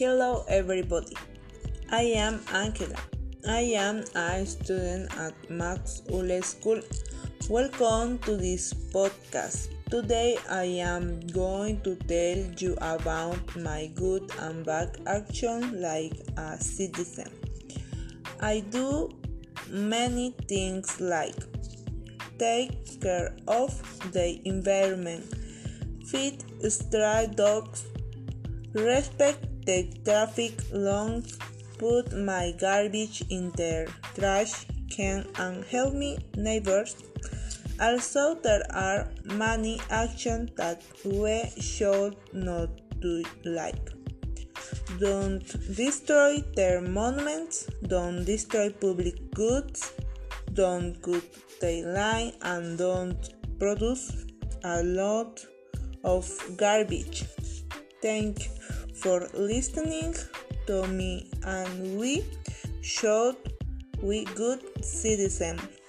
Hello, 0.00 0.46
everybody. 0.48 1.14
I 1.90 2.04
am 2.16 2.40
Angela. 2.54 2.96
I 3.46 3.60
am 3.76 4.02
a 4.14 4.46
student 4.46 5.14
at 5.18 5.34
Max 5.50 6.00
Uhle 6.08 6.42
School. 6.42 6.80
Welcome 7.50 8.16
to 8.20 8.34
this 8.34 8.72
podcast. 8.94 9.68
Today, 9.90 10.38
I 10.48 10.64
am 10.80 11.20
going 11.26 11.82
to 11.82 11.96
tell 11.96 12.40
you 12.56 12.78
about 12.80 13.44
my 13.56 13.90
good 13.94 14.24
and 14.38 14.64
bad 14.64 14.96
action 15.06 15.82
like 15.82 16.16
a 16.38 16.56
citizen. 16.56 17.28
I 18.40 18.60
do 18.70 19.10
many 19.68 20.34
things 20.48 20.98
like 20.98 21.36
take 22.38 22.72
care 23.02 23.36
of 23.46 23.76
the 24.12 24.40
environment, 24.46 25.26
feed 26.06 26.42
stray 26.70 27.28
dogs, 27.36 27.84
respect 28.72 29.49
the 29.70 29.86
traffic 30.04 30.54
long 30.72 31.22
put 31.78 32.06
my 32.30 32.52
garbage 32.58 33.22
in 33.30 33.52
their 33.52 33.86
trash 34.16 34.66
can, 34.90 35.24
and 35.38 35.64
help 35.64 35.94
me 35.94 36.18
neighbors. 36.36 36.96
Also, 37.80 38.34
there 38.46 38.64
are 38.70 39.08
many 39.24 39.80
actions 39.88 40.50
that 40.56 40.82
we 41.04 41.36
should 41.60 42.16
not 42.32 42.68
do, 43.00 43.22
like 43.44 43.84
don't 44.98 45.46
destroy 45.76 46.42
their 46.56 46.80
monuments, 46.80 47.70
don't 47.86 48.24
destroy 48.24 48.70
public 48.70 49.18
goods, 49.32 49.92
don't 50.52 51.00
cut 51.00 51.22
the 51.60 51.74
line, 51.98 52.32
and 52.42 52.76
don't 52.76 53.22
produce 53.60 54.26
a 54.64 54.82
lot 54.82 55.46
of 56.02 56.26
garbage. 56.56 57.24
Thank 58.02 58.46
you 58.46 58.59
for 59.00 59.26
listening 59.32 60.14
to 60.66 60.86
me 60.88 61.30
and 61.44 61.98
we 61.98 62.24
should 62.82 63.36
we 64.02 64.24
good 64.36 64.60
citizens. 64.84 65.79